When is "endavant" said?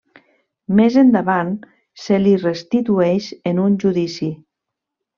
1.01-1.51